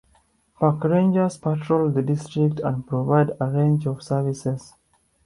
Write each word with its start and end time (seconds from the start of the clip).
Park 0.55 0.83
Rangers 0.85 1.37
patrol 1.37 1.91
the 1.91 2.01
District 2.01 2.59
and 2.61 2.87
provide 2.87 3.33
a 3.39 3.45
range 3.51 3.85
of 3.85 4.01
services. 4.01 4.73